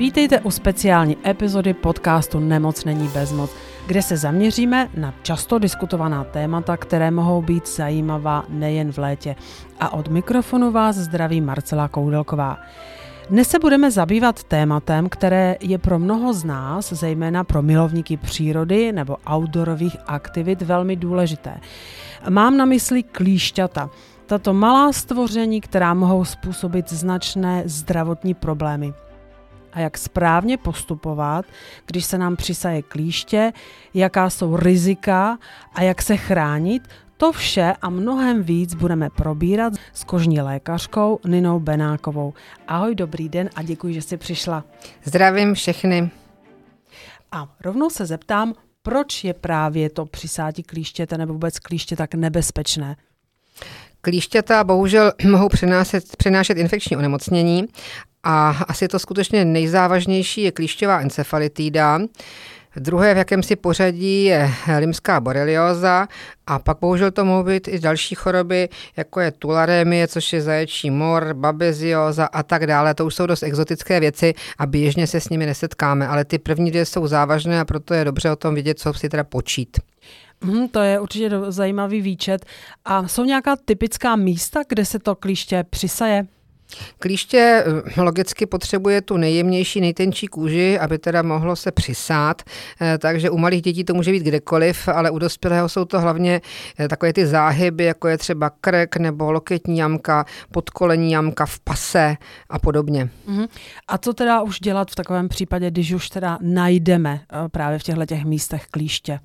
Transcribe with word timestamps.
Vítejte 0.00 0.40
u 0.40 0.50
speciální 0.50 1.16
epizody 1.26 1.74
podcastu 1.74 2.40
Nemoc 2.40 2.84
není 2.84 3.08
bezmoc, 3.08 3.50
kde 3.86 4.02
se 4.02 4.16
zaměříme 4.16 4.88
na 4.96 5.14
často 5.22 5.58
diskutovaná 5.58 6.24
témata, 6.24 6.76
které 6.76 7.10
mohou 7.10 7.42
být 7.42 7.68
zajímavá 7.68 8.44
nejen 8.48 8.92
v 8.92 8.98
létě. 8.98 9.36
A 9.80 9.92
od 9.92 10.08
mikrofonu 10.08 10.70
vás 10.70 10.96
zdraví 10.96 11.40
Marcela 11.40 11.88
Koudelková. 11.88 12.58
Dnes 13.30 13.48
se 13.48 13.58
budeme 13.58 13.90
zabývat 13.90 14.44
tématem, 14.44 15.08
které 15.08 15.56
je 15.60 15.78
pro 15.78 15.98
mnoho 15.98 16.32
z 16.32 16.44
nás, 16.44 16.92
zejména 16.92 17.44
pro 17.44 17.62
milovníky 17.62 18.16
přírody 18.16 18.92
nebo 18.92 19.16
outdoorových 19.32 19.96
aktivit, 20.06 20.62
velmi 20.62 20.96
důležité. 20.96 21.60
Mám 22.28 22.56
na 22.56 22.64
mysli 22.64 23.02
klíšťata. 23.02 23.90
Tato 24.26 24.54
malá 24.54 24.92
stvoření, 24.92 25.60
která 25.60 25.94
mohou 25.94 26.24
způsobit 26.24 26.92
značné 26.92 27.62
zdravotní 27.66 28.34
problémy 28.34 28.92
a 29.72 29.80
jak 29.80 29.98
správně 29.98 30.56
postupovat, 30.56 31.44
když 31.86 32.04
se 32.04 32.18
nám 32.18 32.36
přisaje 32.36 32.82
klíště, 32.82 33.52
jaká 33.94 34.30
jsou 34.30 34.56
rizika 34.56 35.38
a 35.74 35.82
jak 35.82 36.02
se 36.02 36.16
chránit, 36.16 36.88
to 37.16 37.32
vše 37.32 37.74
a 37.82 37.90
mnohem 37.90 38.42
víc 38.42 38.74
budeme 38.74 39.10
probírat 39.10 39.72
s 39.92 40.04
kožní 40.04 40.40
lékařkou 40.40 41.18
Ninou 41.26 41.60
Benákovou. 41.60 42.34
Ahoj, 42.68 42.94
dobrý 42.94 43.28
den 43.28 43.50
a 43.56 43.62
děkuji, 43.62 43.94
že 43.94 44.02
jsi 44.02 44.16
přišla. 44.16 44.64
Zdravím 45.04 45.54
všechny. 45.54 46.10
A 47.32 47.48
rovnou 47.64 47.90
se 47.90 48.06
zeptám, 48.06 48.54
proč 48.82 49.24
je 49.24 49.34
právě 49.34 49.90
to 49.90 50.06
přisátí 50.06 50.62
klíštěte 50.62 51.18
nebo 51.18 51.32
vůbec 51.32 51.58
klíště 51.58 51.96
tak 51.96 52.14
nebezpečné? 52.14 52.96
Klíšťata 54.00 54.64
bohužel 54.64 55.12
mohou 55.30 55.48
přenášet, 55.48 56.16
přenášet 56.16 56.58
infekční 56.58 56.96
onemocnění 56.96 57.64
a 58.22 58.64
asi 58.68 58.88
to 58.88 58.98
skutečně 58.98 59.44
nejzávažnější 59.44 60.42
je 60.42 60.52
klíšťová 60.52 61.00
encefalitída. 61.00 62.00
Druhé 62.76 63.14
v 63.14 63.16
jakémsi 63.16 63.56
pořadí 63.56 64.24
je 64.24 64.50
limská 64.78 65.20
borelioza 65.20 66.08
a 66.46 66.58
pak 66.58 66.78
bohužel 66.80 67.10
to 67.10 67.24
mohou 67.24 67.42
být 67.42 67.68
i 67.68 67.78
další 67.78 68.14
choroby, 68.14 68.68
jako 68.96 69.20
je 69.20 69.30
tularémie, 69.30 70.08
což 70.08 70.32
je 70.32 70.42
zaječí 70.42 70.90
mor, 70.90 71.34
babezioza 71.34 72.24
a 72.24 72.42
tak 72.42 72.66
dále. 72.66 72.94
To 72.94 73.06
už 73.06 73.14
jsou 73.14 73.26
dost 73.26 73.42
exotické 73.42 74.00
věci 74.00 74.34
a 74.58 74.66
běžně 74.66 75.06
se 75.06 75.20
s 75.20 75.28
nimi 75.28 75.46
nesetkáme, 75.46 76.08
ale 76.08 76.24
ty 76.24 76.38
první 76.38 76.70
dvě 76.70 76.86
jsou 76.86 77.06
závažné 77.06 77.60
a 77.60 77.64
proto 77.64 77.94
je 77.94 78.04
dobře 78.04 78.30
o 78.30 78.36
tom 78.36 78.54
vidět, 78.54 78.78
co 78.78 78.92
si 78.92 79.08
teda 79.08 79.24
počít. 79.24 79.78
Hmm, 80.42 80.68
to 80.68 80.80
je 80.80 81.00
určitě 81.00 81.30
zajímavý 81.48 82.00
výčet. 82.00 82.46
A 82.84 83.08
jsou 83.08 83.24
nějaká 83.24 83.56
typická 83.64 84.16
místa, 84.16 84.60
kde 84.68 84.84
se 84.84 84.98
to 84.98 85.14
klíště 85.14 85.64
přisaje? 85.70 86.26
Klíště 86.98 87.64
eh, 87.96 88.02
logicky 88.02 88.46
potřebuje 88.46 89.02
tu 89.02 89.16
nejjemnější, 89.16 89.80
nejtenčí 89.80 90.26
kůži, 90.26 90.78
aby 90.78 90.98
teda 90.98 91.22
mohlo 91.22 91.56
se 91.56 91.72
přisát, 91.72 92.42
eh, 92.80 92.98
takže 92.98 93.30
u 93.30 93.38
malých 93.38 93.62
dětí 93.62 93.84
to 93.84 93.94
může 93.94 94.10
být 94.12 94.22
kdekoliv, 94.22 94.88
ale 94.88 95.10
u 95.10 95.18
dospělého 95.18 95.68
jsou 95.68 95.84
to 95.84 96.00
hlavně 96.00 96.40
eh, 96.78 96.88
takové 96.88 97.12
ty 97.12 97.26
záhyby, 97.26 97.84
jako 97.84 98.08
je 98.08 98.18
třeba 98.18 98.50
krek 98.50 98.96
nebo 98.96 99.32
loketní 99.32 99.78
jamka, 99.78 100.24
podkolení 100.52 101.12
jamka 101.12 101.46
v 101.46 101.60
pase 101.60 102.16
a 102.50 102.58
podobně. 102.58 103.10
Uh-huh. 103.28 103.48
A 103.88 103.98
co 103.98 104.12
teda 104.12 104.42
už 104.42 104.60
dělat 104.60 104.90
v 104.90 104.94
takovém 104.94 105.28
případě, 105.28 105.70
když 105.70 105.92
už 105.92 106.08
teda 106.08 106.38
najdeme 106.42 107.20
právě 107.52 107.78
v 107.78 107.82
těchto 107.82 108.06
těch 108.06 108.24
místech 108.24 108.66
klíště? 108.70 109.20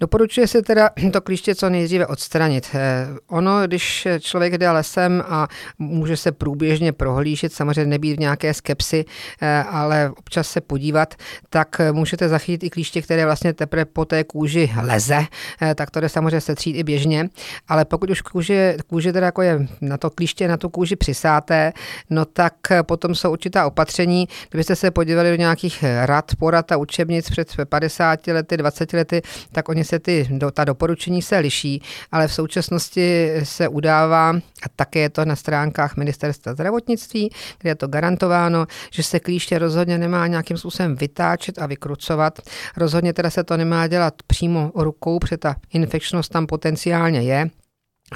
Doporučuje 0.00 0.46
se 0.46 0.62
teda 0.62 0.90
to 1.12 1.20
klíště 1.20 1.54
co 1.54 1.70
nejdříve 1.70 2.06
odstranit. 2.06 2.66
Eh, 2.74 3.06
ono, 3.28 3.66
když 3.66 4.08
člověk 4.20 4.58
jde 4.58 4.70
lesem 4.70 5.22
a 5.28 5.48
může 5.78 6.16
se 6.16 6.32
průběžně 6.32 6.92
prohlížet, 6.92 7.52
samozřejmě 7.52 7.86
nebýt 7.86 8.16
v 8.16 8.20
nějaké 8.20 8.54
skepsy, 8.54 9.04
eh, 9.40 9.64
ale 9.70 10.10
občas 10.18 10.48
se 10.48 10.60
podívat, 10.60 11.14
tak 11.50 11.80
můžete 11.92 12.28
zachytit 12.28 12.66
i 12.66 12.70
klíště, 12.70 13.02
které 13.02 13.24
vlastně 13.24 13.52
teprve 13.52 13.84
po 13.84 14.04
té 14.04 14.24
kůži 14.24 14.72
leze, 14.82 15.26
eh, 15.62 15.74
tak 15.74 15.90
to 15.90 16.00
jde 16.00 16.08
samozřejmě 16.08 16.40
setřít 16.40 16.76
i 16.76 16.82
běžně, 16.82 17.28
ale 17.68 17.84
pokud 17.84 18.10
už 18.10 18.20
kůže, 18.20 18.76
kůže 18.86 19.12
teda 19.12 19.26
jako 19.26 19.42
je 19.42 19.66
na 19.80 19.96
to 19.96 20.10
klíště, 20.10 20.48
na 20.48 20.56
tu 20.56 20.68
kůži 20.68 20.96
přisáté, 20.96 21.72
no 22.10 22.24
tak 22.24 22.54
potom 22.82 23.14
jsou 23.14 23.32
určitá 23.32 23.66
opatření. 23.66 24.28
Kdybyste 24.50 24.76
se 24.76 24.90
podívali 24.90 25.30
do 25.30 25.36
nějakých 25.36 25.84
rad, 26.04 26.32
porad 26.38 26.72
a 26.72 26.76
učebnic 26.76 27.30
před 27.30 27.56
50 27.68 28.26
lety, 28.26 28.56
20 28.56 28.92
lety, 28.92 29.22
tak 29.52 29.61
tak 29.62 29.68
oni 29.68 29.84
se 29.84 29.98
ty, 29.98 30.28
do, 30.30 30.50
ta 30.50 30.64
doporučení 30.64 31.22
se 31.22 31.38
liší, 31.38 31.82
ale 32.12 32.28
v 32.28 32.34
současnosti 32.34 33.30
se 33.42 33.68
udává, 33.68 34.30
a 34.62 34.68
také 34.76 34.98
je 34.98 35.10
to 35.10 35.24
na 35.24 35.36
stránkách 35.36 35.96
ministerstva 35.96 36.54
zdravotnictví, 36.54 37.30
kde 37.58 37.70
je 37.70 37.74
to 37.74 37.86
garantováno, 37.86 38.66
že 38.90 39.02
se 39.02 39.20
klíště 39.20 39.58
rozhodně 39.58 39.98
nemá 39.98 40.26
nějakým 40.26 40.56
způsobem 40.56 40.96
vytáčet 40.96 41.58
a 41.58 41.66
vykrucovat. 41.66 42.40
Rozhodně 42.76 43.12
teda 43.12 43.30
se 43.30 43.44
to 43.44 43.56
nemá 43.56 43.86
dělat 43.86 44.14
přímo 44.26 44.72
rukou, 44.74 45.18
protože 45.18 45.36
ta 45.36 45.56
infekčnost 45.72 46.32
tam 46.32 46.46
potenciálně 46.46 47.22
je. 47.22 47.50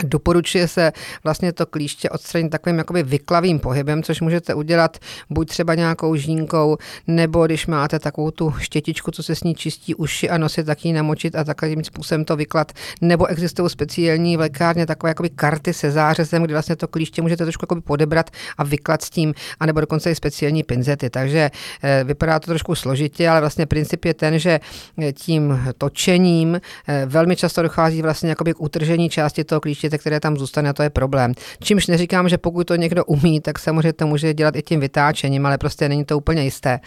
Doporučuje 0.05 0.69
se 0.69 0.93
vlastně 1.25 1.53
to 1.53 1.67
klíště 1.67 2.11
odstranit 2.11 2.49
takovým 2.49 2.79
jakoby 2.79 3.03
vyklavým 3.03 3.59
pohybem, 3.59 4.03
což 4.03 4.21
můžete 4.21 4.55
udělat 4.55 4.99
buď 5.31 5.49
třeba 5.49 5.75
nějakou 5.75 6.15
žínkou, 6.15 6.77
nebo 7.07 7.47
když 7.47 7.67
máte 7.67 7.99
takovou 7.99 8.31
tu 8.31 8.55
štětičku, 8.59 9.11
co 9.11 9.23
se 9.23 9.35
s 9.35 9.43
ní 9.43 9.55
čistí 9.55 9.95
uši 9.95 10.31
a 10.31 10.39
nosit, 10.39 10.67
tak 10.67 10.85
ji 10.85 10.93
namočit 10.93 11.35
a 11.35 11.45
takovým 11.45 11.85
způsobem 11.85 12.25
to 12.25 12.37
vyklat. 12.37 12.73
Nebo 13.01 13.27
existují 13.27 13.71
speciální 13.71 14.37
v 14.37 14.41
lékárně 14.41 14.87
takové 14.87 15.11
jakoby 15.11 15.31
karty 15.31 15.73
se 15.73 15.91
zářezem, 15.91 16.43
kdy 16.43 16.55
vlastně 16.55 16.77
to 16.77 16.89
klíště 16.89 17.23
můžete 17.23 17.45
trošku 17.45 17.63
jakoby 17.63 17.81
podebrat 17.81 18.31
a 18.59 18.65
vyklat 18.65 19.03
s 19.03 19.11
tím, 19.11 19.35
anebo 19.61 19.81
dokonce 19.81 20.11
i 20.11 20.15
speciální 20.15 20.63
pinzety. 20.63 21.11
Takže 21.11 21.51
e, 21.83 22.05
vypadá 22.05 22.41
to 22.41 22.47
trošku 22.47 22.75
složitě, 22.75 23.29
ale 23.29 23.41
vlastně 23.41 23.67
princip 23.67 24.05
je 24.05 24.15
ten, 24.15 24.39
že 24.39 24.61
eh, 25.03 25.13
tím 25.13 25.61
točením 25.79 26.61
e, 26.89 27.07
velmi 27.07 27.37
často 27.37 27.63
dochází 27.63 28.03
vlastně 28.03 28.29
jakoby 28.29 28.55
k 28.55 28.61
utržení 28.61 29.11
části 29.11 29.45
toho 29.45 29.61
klíště 29.61 29.86
dítěte, 29.87 29.99
které 29.99 30.21
tam 30.21 30.37
zůstane, 30.37 30.73
to 30.73 30.83
je 30.83 30.91
problém. 30.91 31.33
Čímž 31.63 31.87
neříkám, 31.87 32.29
že 32.29 32.39
pokud 32.39 32.67
to 32.67 32.77
někdo 32.77 33.05
umí, 33.05 33.41
tak 33.41 33.59
samozřejmě 33.59 33.93
to 33.93 34.07
může 34.07 34.35
dělat 34.35 34.57
i 34.57 34.63
tím 34.63 34.81
vytáčením, 34.81 35.47
ale 35.47 35.59
prostě 35.59 35.89
není 35.89 36.05
to 36.05 36.19
úplně 36.19 36.45
jisté. 36.45 36.81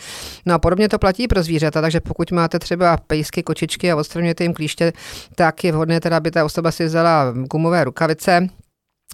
No 0.46 0.54
a 0.54 0.60
podobně 0.60 0.90
to 0.90 1.00
platí 1.00 1.28
pro 1.28 1.44
zvířata, 1.44 1.82
takže 1.82 2.00
pokud 2.00 2.32
máte 2.32 2.60
třeba 2.60 2.98
pejsky, 2.98 3.44
kočičky 3.44 3.92
a 3.92 3.96
odstraňujete 3.96 4.44
jim 4.44 4.54
klíště, 4.54 4.94
tak 5.36 5.64
je 5.64 5.72
vhodné 5.72 6.00
teda, 6.00 6.18
aby 6.18 6.32
ta 6.32 6.46
osoba 6.46 6.72
si 6.72 6.86
vzala 6.86 7.34
gumové 7.52 7.84
rukavice, 7.84 8.48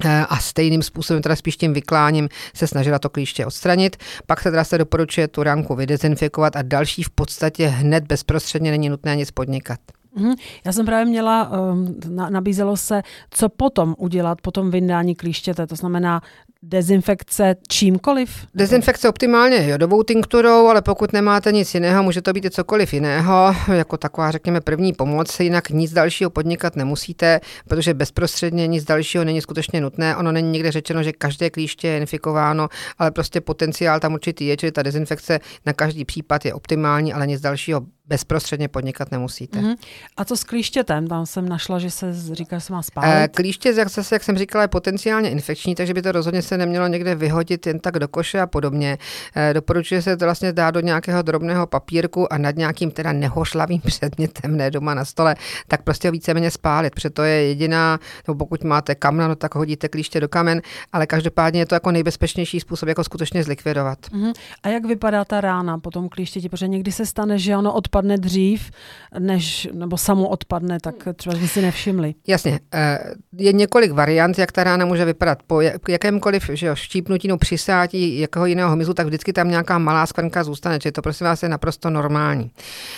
eh, 0.05 0.25
a 0.29 0.37
stejným 0.37 0.83
způsobem, 0.83 1.21
teda 1.21 1.35
spíš 1.35 1.57
tím 1.57 1.73
vykláním, 1.73 2.29
se 2.53 2.67
snažila 2.67 2.99
to 2.99 3.09
klíště 3.09 3.45
odstranit. 3.45 3.95
Pak 4.27 4.41
se 4.41 4.51
teda 4.51 4.63
se 4.63 4.77
doporučuje 4.77 5.27
tu 5.27 5.43
ranku 5.43 5.75
vydezinfikovat 5.75 6.55
a 6.55 6.61
další 6.61 7.03
v 7.03 7.09
podstatě 7.09 7.67
hned 7.67 8.03
bezprostředně 8.03 8.71
není 8.71 8.89
nutné 8.89 9.15
nic 9.15 9.31
podnikat. 9.31 9.79
Mm, 10.15 10.33
já 10.65 10.71
jsem 10.71 10.85
právě 10.85 11.05
měla, 11.05 11.51
um, 11.71 11.95
nabízelo 12.29 12.77
se, 12.77 13.01
co 13.29 13.49
potom 13.49 13.95
udělat 13.97 14.41
po 14.41 14.51
tom 14.51 14.71
vyndání 14.71 15.15
klíštěte, 15.15 15.67
to 15.67 15.75
znamená 15.75 16.21
dezinfekce 16.63 17.55
čímkoliv? 17.67 18.47
Dezinfekce 18.55 19.09
optimálně 19.09 19.67
jodovou 19.67 20.03
tinkturou, 20.03 20.67
ale 20.67 20.81
pokud 20.81 21.13
nemáte 21.13 21.51
nic 21.51 21.73
jiného, 21.73 22.03
může 22.03 22.21
to 22.21 22.33
být 22.33 22.45
i 22.45 22.49
cokoliv 22.49 22.93
jiného, 22.93 23.55
jako 23.73 23.97
taková, 23.97 24.31
řekněme, 24.31 24.61
první 24.61 24.93
pomoc, 24.93 25.39
jinak 25.39 25.69
nic 25.69 25.93
dalšího 25.93 26.29
podnikat 26.29 26.75
nemusíte, 26.75 27.41
protože 27.67 27.93
bezprostředně 27.93 28.67
nic 28.67 28.83
dalšího 28.83 29.23
není 29.23 29.41
skutečně 29.41 29.81
nutné. 29.81 30.15
Ono 30.15 30.31
není 30.31 30.51
někde 30.51 30.71
řečeno, 30.71 31.03
že 31.03 31.11
každé 31.11 31.49
klíště 31.49 31.87
je 31.87 31.97
infikováno, 31.97 32.69
ale 32.97 33.11
prostě 33.11 33.41
potenciál 33.41 33.99
tam 33.99 34.13
určitý 34.13 34.47
je, 34.47 34.57
čili 34.57 34.71
ta 34.71 34.83
dezinfekce 34.83 35.39
na 35.65 35.73
každý 35.73 36.05
případ 36.05 36.45
je 36.45 36.53
optimální, 36.53 37.13
ale 37.13 37.27
nic 37.27 37.41
dalšího 37.41 37.81
bezprostředně 38.07 38.67
podnikat 38.67 39.11
nemusíte. 39.11 39.59
Mm-hmm. 39.59 39.75
A 40.17 40.25
co 40.25 40.37
s 40.37 40.43
klíštětem? 40.43 41.07
Tam 41.07 41.25
jsem 41.25 41.49
našla, 41.49 41.79
že 41.79 41.91
se 41.91 42.13
říká, 42.31 42.57
že 42.57 42.61
se 42.61 42.73
má 42.73 42.81
spálit. 42.81 43.23
E, 43.23 43.27
klíště, 43.27 43.73
jak, 43.77 43.89
zase, 43.89 44.15
jak 44.15 44.23
jsem 44.23 44.37
říkala, 44.37 44.61
je 44.61 44.67
potenciálně 44.67 45.29
infekční, 45.29 45.75
takže 45.75 45.93
by 45.93 46.01
to 46.01 46.11
rozhodně 46.11 46.41
se 46.41 46.57
nemělo 46.57 46.87
někde 46.87 47.15
vyhodit 47.15 47.67
jen 47.67 47.79
tak 47.79 47.99
do 47.99 48.07
koše 48.07 48.39
a 48.39 48.47
podobně. 48.47 48.97
E, 49.35 49.53
doporučuje 49.53 50.01
se 50.01 50.17
to 50.17 50.25
vlastně 50.25 50.53
dát 50.53 50.71
do 50.71 50.79
nějakého 50.79 51.21
drobného 51.21 51.67
papírku 51.67 52.33
a 52.33 52.37
nad 52.37 52.55
nějakým 52.55 52.91
teda 52.91 53.13
nehošlavým 53.13 53.81
předmětem, 53.85 54.57
ne 54.57 54.71
doma 54.71 54.93
na 54.93 55.05
stole, 55.05 55.35
tak 55.67 55.83
prostě 55.83 56.07
ho 56.07 56.11
víceméně 56.11 56.51
spálit, 56.51 56.95
protože 56.95 57.09
to 57.09 57.23
je 57.23 57.43
jediná, 57.43 57.99
nebo 58.27 58.37
pokud 58.37 58.63
máte 58.63 58.95
kamna, 58.95 59.27
no 59.27 59.35
tak 59.35 59.55
hodíte 59.55 59.89
klíště 59.89 60.19
do 60.19 60.27
kamen, 60.27 60.61
ale 60.93 61.07
každopádně 61.07 61.61
je 61.61 61.65
to 61.65 61.75
jako 61.75 61.91
nejbezpečnější 61.91 62.59
způsob, 62.59 62.89
jako 62.89 63.03
skutečně 63.03 63.43
zlikvidovat. 63.43 63.99
Mm-hmm. 63.99 64.33
A 64.63 64.69
jak 64.69 64.85
vypadá 64.85 65.25
ta 65.25 65.41
rána 65.41 65.79
po 65.79 65.91
tom 65.91 66.09
klíštěti? 66.09 66.49
Protože 66.49 66.67
někdy 66.67 66.91
se 66.91 67.05
stane, 67.05 67.39
že 67.39 67.57
ono 67.57 67.73
od 67.73 67.87
odpadne 67.95 68.17
dřív, 68.17 68.71
než, 69.19 69.67
nebo 69.73 69.97
samo 69.97 70.27
odpadne, 70.27 70.77
tak 70.79 70.95
třeba 71.15 71.35
jsme 71.35 71.47
si 71.47 71.61
nevšimli. 71.61 72.15
Jasně. 72.27 72.59
Eh, 72.73 72.99
je 73.37 73.53
několik 73.53 73.91
variant, 73.91 74.39
jak 74.39 74.51
ta 74.51 74.63
rána 74.63 74.85
může 74.85 75.05
vypadat. 75.05 75.43
Po 75.47 75.61
jakémkoliv 75.89 76.49
že 76.53 76.67
jo, 76.67 76.75
štípnutí 76.75 77.27
nebo 77.27 77.37
přisátí 77.37 78.19
jakého 78.19 78.45
jiného 78.45 78.71
hmyzu, 78.71 78.93
tak 78.93 79.07
vždycky 79.07 79.33
tam 79.33 79.49
nějaká 79.49 79.77
malá 79.77 80.05
skvrnka 80.05 80.43
zůstane, 80.43 80.79
čili 80.79 80.91
to 80.91 81.01
prosím 81.01 81.25
vás 81.25 81.43
je 81.43 81.49
naprosto 81.49 81.89
normální. 81.89 82.51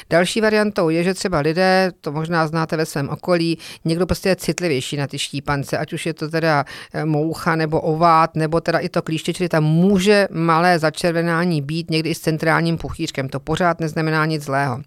Další 0.10 0.42
variantou 0.42 0.90
je, 0.90 1.04
že 1.04 1.14
třeba 1.14 1.40
lidé, 1.40 1.92
to 2.02 2.12
možná 2.12 2.48
znáte 2.48 2.78
ve 2.78 2.86
svém 2.86 3.10
okolí, 3.10 3.58
někdo 3.86 4.06
prostě 4.06 4.30
je 4.30 4.36
citlivější 4.36 4.98
na 4.98 5.08
ty 5.08 5.20
štípance, 5.20 5.78
ať 5.78 5.94
už 5.94 6.06
je 6.06 6.14
to 6.14 6.30
teda 6.30 6.66
eh, 6.94 7.06
moucha 7.06 7.56
nebo 7.56 7.82
ovát, 7.82 8.36
nebo 8.36 8.62
teda 8.62 8.80
i 8.80 8.90
to 8.90 9.02
klíště, 9.02 9.34
čili 9.34 9.50
tam 9.50 9.64
může 9.64 10.28
malé 10.32 10.80
začervenání 10.80 11.62
být 11.62 11.92
někdy 11.92 12.10
i 12.10 12.16
s 12.16 12.20
centrálním 12.20 12.78
puchýřkem. 12.78 13.30
To 13.30 13.40
pořád 13.40 13.80
neznamená 13.80 14.26
nic 14.26 14.44
zlého. 14.44 14.87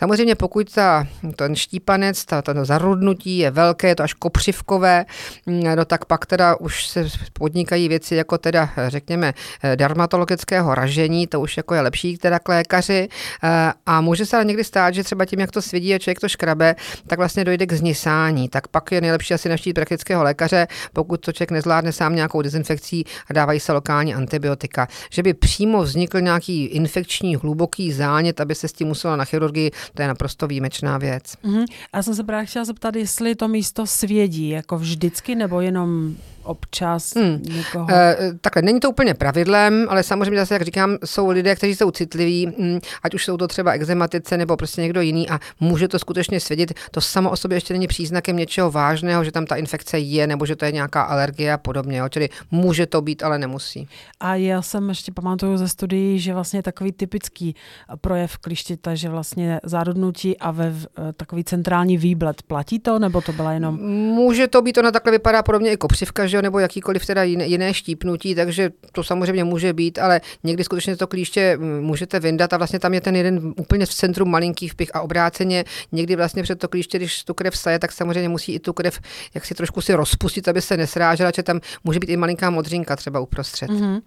Samozřejmě 0.00 0.34
pokud 0.34 0.72
ta, 0.72 1.06
ten 1.36 1.56
štípanec, 1.56 2.24
ta, 2.24 2.42
to 2.42 2.64
zarudnutí 2.64 3.38
je 3.38 3.50
velké, 3.50 3.88
je 3.88 3.94
to 3.94 4.02
až 4.02 4.14
kopřivkové, 4.14 5.04
mm, 5.46 5.62
no 5.76 5.84
tak 5.84 6.04
pak 6.04 6.26
teda 6.26 6.56
už 6.56 6.86
se 6.86 7.06
podnikají 7.32 7.88
věci 7.88 8.14
jako 8.14 8.38
teda 8.38 8.70
řekněme 8.88 9.34
dermatologického 9.76 10.74
ražení, 10.74 11.26
to 11.26 11.40
už 11.40 11.56
jako 11.56 11.74
je 11.74 11.80
lepší 11.80 12.18
teda 12.18 12.38
k 12.38 12.48
lékaři 12.48 13.08
eh, 13.44 13.72
a 13.86 14.00
může 14.00 14.26
se 14.26 14.36
ale 14.36 14.44
někdy 14.44 14.64
stát, 14.64 14.94
že 14.94 15.04
třeba 15.04 15.24
tím, 15.24 15.40
jak 15.40 15.50
to 15.50 15.62
svědí 15.62 15.94
a 15.94 15.98
člověk 15.98 16.20
to 16.20 16.28
škrabe, 16.28 16.76
tak 17.06 17.18
vlastně 17.18 17.44
dojde 17.44 17.66
k 17.66 17.72
znisání. 17.72 18.48
Tak 18.48 18.68
pak 18.68 18.92
je 18.92 19.00
nejlepší 19.00 19.34
asi 19.34 19.48
naštít 19.48 19.74
praktického 19.74 20.22
lékaře, 20.22 20.66
pokud 20.92 21.20
to 21.20 21.32
člověk 21.32 21.50
nezvládne 21.50 21.92
sám 21.92 22.14
nějakou 22.14 22.42
dezinfekcí 22.42 23.04
a 23.30 23.32
dávají 23.32 23.60
se 23.60 23.72
lokální 23.72 24.14
antibiotika. 24.14 24.88
Že 25.10 25.22
by 25.22 25.34
přímo 25.34 25.82
vznikl 25.82 26.20
nějaký 26.20 26.64
infekční 26.64 27.36
hluboký 27.36 27.92
zánět, 27.92 28.40
aby 28.40 28.54
se 28.54 28.68
s 28.68 28.72
tím 28.72 28.88
muselo 28.88 29.16
na 29.16 29.24
chirurgii, 29.24 29.70
to 29.94 30.02
je 30.02 30.08
naprosto 30.08 30.46
výjimečná 30.46 30.98
věc. 30.98 31.24
Mm-hmm. 31.44 31.64
A 31.92 31.96
já 31.96 32.02
jsem 32.02 32.14
se 32.14 32.24
právě 32.24 32.46
chtěla 32.46 32.64
zeptat, 32.64 32.96
jestli 32.96 33.34
to 33.34 33.48
místo 33.48 33.86
svědí, 33.86 34.48
jako 34.48 34.78
vždycky, 34.78 35.34
nebo 35.34 35.60
jenom 35.60 36.16
občas 36.42 37.14
hmm. 37.14 37.42
někoho? 37.42 37.86
E, 37.90 38.16
takhle, 38.40 38.62
není 38.62 38.80
to 38.80 38.90
úplně 38.90 39.14
pravidlem, 39.14 39.86
ale 39.88 40.02
samozřejmě 40.02 40.40
zase, 40.40 40.54
jak 40.54 40.62
říkám, 40.62 40.96
jsou 41.04 41.30
lidé, 41.30 41.56
kteří 41.56 41.74
jsou 41.74 41.90
citliví, 41.90 42.46
hm, 42.46 42.78
ať 43.02 43.14
už 43.14 43.24
jsou 43.24 43.36
to 43.36 43.48
třeba 43.48 43.72
exematice 43.72 44.36
nebo 44.36 44.56
prostě 44.56 44.80
někdo 44.80 45.00
jiný 45.00 45.30
a 45.30 45.40
může 45.60 45.88
to 45.88 45.98
skutečně 45.98 46.40
svědět. 46.40 46.72
To 46.90 47.00
samo 47.00 47.30
o 47.30 47.36
sobě 47.36 47.56
ještě 47.56 47.74
není 47.74 47.86
příznakem 47.86 48.36
něčeho 48.36 48.70
vážného, 48.70 49.24
že 49.24 49.32
tam 49.32 49.46
ta 49.46 49.56
infekce 49.56 49.98
je 49.98 50.26
nebo 50.26 50.46
že 50.46 50.56
to 50.56 50.64
je 50.64 50.72
nějaká 50.72 51.02
alergie 51.02 51.52
a 51.52 51.58
podobně. 51.58 51.98
Jo? 51.98 52.08
Čili 52.08 52.28
může 52.50 52.86
to 52.86 53.02
být, 53.02 53.22
ale 53.22 53.38
nemusí. 53.38 53.88
A 54.20 54.34
já 54.34 54.62
jsem 54.62 54.88
ještě 54.88 55.12
pamatuju 55.12 55.56
ze 55.56 55.68
studií, 55.68 56.18
že 56.18 56.34
vlastně 56.34 56.62
takový 56.62 56.92
typický 56.92 57.54
projev 58.00 58.38
klištěta, 58.38 58.94
že 58.94 59.08
vlastně 59.08 59.60
zárodnutí 59.64 60.38
a 60.38 60.50
ve 60.50 60.74
takový 61.16 61.44
centrální 61.44 61.98
výblet. 61.98 62.42
Platí 62.42 62.78
to, 62.78 62.98
nebo 62.98 63.20
to 63.20 63.32
byla 63.32 63.52
jenom... 63.52 63.74
Může 64.14 64.48
to 64.48 64.62
být, 64.62 64.78
ona 64.78 64.90
takhle 64.90 65.12
vypadá 65.12 65.42
podobně 65.42 65.72
i 65.72 65.76
kopřivka, 65.76 66.26
že 66.30 66.36
jo, 66.36 66.42
nebo 66.42 66.58
jakýkoliv 66.58 67.06
teda 67.06 67.22
jiné, 67.22 67.74
štípnutí, 67.74 68.34
takže 68.34 68.70
to 68.92 69.04
samozřejmě 69.04 69.44
může 69.44 69.72
být, 69.72 69.98
ale 69.98 70.20
někdy 70.44 70.64
skutečně 70.64 70.96
to 70.96 71.06
klíště 71.06 71.58
můžete 71.80 72.20
vyndat 72.20 72.52
a 72.52 72.56
vlastně 72.56 72.78
tam 72.78 72.94
je 72.94 73.00
ten 73.00 73.16
jeden 73.16 73.54
úplně 73.56 73.86
v 73.86 73.94
centru 73.94 74.26
malinký 74.26 74.68
vpich 74.68 74.90
a 74.94 75.00
obráceně 75.00 75.64
někdy 75.92 76.16
vlastně 76.16 76.42
před 76.42 76.58
to 76.58 76.68
klíště, 76.68 76.98
když 76.98 77.24
tu 77.24 77.34
krev 77.34 77.56
saje, 77.56 77.78
tak 77.78 77.92
samozřejmě 77.92 78.28
musí 78.28 78.52
i 78.52 78.58
tu 78.58 78.72
krev 78.72 79.00
jak 79.34 79.44
si 79.44 79.54
trošku 79.54 79.80
si 79.80 79.94
rozpustit, 79.94 80.48
aby 80.48 80.62
se 80.62 80.76
nesrážela, 80.76 81.30
že 81.36 81.42
tam 81.42 81.60
může 81.84 81.98
být 81.98 82.10
i 82.10 82.16
malinká 82.16 82.50
modřinka 82.50 82.96
třeba 82.96 83.20
uprostřed. 83.20 83.70
Mm-hmm. 83.70 84.00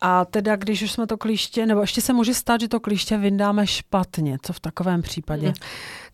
A 0.00 0.24
teda, 0.24 0.56
když 0.56 0.82
už 0.82 0.92
jsme 0.92 1.06
to 1.06 1.18
klíště, 1.18 1.66
nebo 1.66 1.80
ještě 1.80 2.00
se 2.00 2.12
může 2.12 2.34
stát, 2.34 2.60
že 2.60 2.68
to 2.68 2.80
klíště 2.80 3.16
vyndáme 3.16 3.66
špatně, 3.66 4.36
co 4.42 4.52
v 4.52 4.60
takovém 4.60 5.02
případě? 5.02 5.46
Mm. 5.46 5.54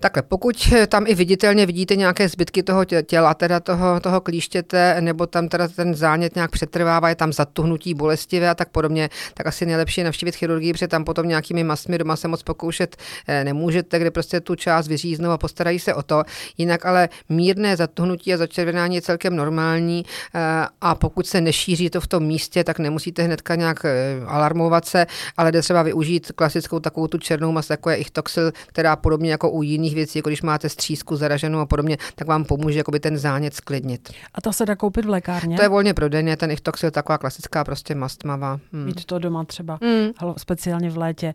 Takhle, 0.01 0.23
pokud 0.23 0.73
tam 0.89 1.05
i 1.07 1.15
viditelně 1.15 1.67
vidíte 1.67 1.97
nějaké 1.97 2.29
zbytky 2.29 2.63
toho 2.63 2.85
těla, 2.85 3.35
teda 3.35 3.61
toho, 3.61 4.01
toho 4.01 4.21
klíštěte, 4.21 4.97
nebo 5.01 5.27
tam 5.27 5.49
teda 5.49 5.69
ten 5.69 5.95
zánět 5.95 6.35
nějak 6.35 6.51
přetrvává, 6.51 7.09
je 7.09 7.15
tam 7.15 7.33
zatuhnutí 7.33 7.95
bolestivé 7.95 8.51
a 8.51 8.55
tak 8.55 8.69
podobně, 8.69 9.09
tak 9.35 9.47
asi 9.47 9.67
nejlepší 9.67 10.01
je 10.01 10.05
navštívit 10.05 10.37
chirurgii, 10.37 10.73
protože 10.73 10.89
tam 10.89 11.05
potom 11.05 11.29
nějakými 11.29 11.65
masmi 11.65 11.99
doma 11.99 12.17
se 12.17 12.29
moc 12.29 12.43
pokoušet 12.43 12.97
eh, 13.27 13.45
nemůžete, 13.45 13.99
kde 13.99 14.11
prostě 14.11 14.41
tu 14.41 14.55
část 14.55 14.89
vyříznou 14.89 15.31
a 15.31 15.39
postarají 15.39 15.79
se 15.79 15.95
o 15.95 16.03
to. 16.03 16.23
Jinak 16.59 16.87
ale 16.87 17.09
mírné 17.29 17.77
zatuhnutí 17.77 18.35
a 18.35 18.37
začervenání 18.37 18.95
je 18.95 19.03
celkem 19.03 19.37
normální 19.37 20.05
eh, 20.35 20.67
a 20.81 20.95
pokud 20.95 21.27
se 21.27 21.41
nešíří 21.41 21.91
to 21.91 22.01
v 22.01 22.07
tom 22.07 22.23
místě, 22.23 22.65
tak 22.65 22.79
nemusíte 22.79 23.23
hnedka 23.23 23.55
nějak 23.55 23.85
eh, 23.85 24.21
alarmovat 24.27 24.85
se, 24.85 25.07
ale 25.37 25.53
jde 25.53 25.63
třeba 25.63 25.83
využít 25.83 26.33
klasickou 26.33 26.81
takovou 26.81 27.07
tu 27.07 27.19
černou 27.19 27.53
masu, 27.53 27.73
jako 27.73 27.91
je 27.91 27.97
ichtoxil, 27.97 28.53
která 28.67 28.97
podobně 28.97 29.31
jako 29.31 29.51
u 29.51 29.63
jiných 29.63 29.88
věcí, 29.95 30.19
jako 30.19 30.31
když 30.31 30.43
máte 30.43 30.69
střízku 30.69 31.17
zaraženou 31.17 31.59
a 31.59 31.67
podobně, 31.67 31.97
tak 32.15 32.29
vám 32.29 32.45
pomůže 32.45 32.79
jakoby 32.79 33.01
ten 33.01 33.19
zánět 33.19 33.55
sklidnit. 33.55 34.13
A 34.35 34.41
to 34.41 34.53
se 34.53 34.67
dá 34.67 34.77
koupit 34.77 35.05
v 35.05 35.09
lékárně? 35.09 35.57
To 35.57 35.63
je 35.63 35.69
volně 35.69 35.95
prodejně, 35.95 36.37
ten 36.37 36.51
ichtoxil 36.51 36.91
taková 36.91 37.19
klasická 37.19 37.65
prostě 37.65 37.95
mastmava. 37.95 38.61
Hmm. 38.73 38.85
Mít 38.85 39.05
to 39.05 39.19
doma 39.19 39.45
třeba, 39.45 39.79
hmm. 39.83 40.35
speciálně 40.37 40.91
v 40.91 40.99
létě. 40.99 41.35